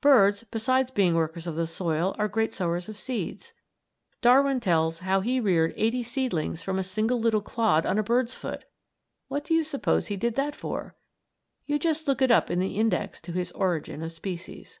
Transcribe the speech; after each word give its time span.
Birds, 0.00 0.44
besides 0.44 0.90
being 0.90 1.14
workers 1.14 1.46
of 1.46 1.56
the 1.56 1.66
soil, 1.66 2.14
are 2.18 2.26
great 2.26 2.54
sowers 2.54 2.88
of 2.88 2.96
seeds. 2.96 3.52
Darwin 4.22 4.60
tells 4.60 5.00
how 5.00 5.20
he 5.20 5.40
reared 5.40 5.74
eighty 5.76 6.02
seedlings 6.02 6.62
from 6.62 6.78
a 6.78 6.82
single 6.82 7.20
little 7.20 7.42
clod 7.42 7.84
on 7.84 7.98
a 7.98 8.02
bird's 8.02 8.32
foot. 8.32 8.64
What 9.28 9.44
do 9.44 9.52
you 9.52 9.62
suppose 9.62 10.06
he 10.06 10.16
did 10.16 10.36
that 10.36 10.56
for? 10.56 10.96
You 11.66 11.78
just 11.78 12.08
look 12.08 12.22
it 12.22 12.30
up 12.30 12.50
in 12.50 12.60
the 12.60 12.78
index 12.78 13.20
to 13.20 13.32
his 13.32 13.52
"Origin 13.52 14.02
of 14.02 14.12
Species." 14.12 14.80